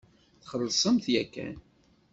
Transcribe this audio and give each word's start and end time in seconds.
Txellṣemt 0.43 1.05
yakan. 1.13 1.55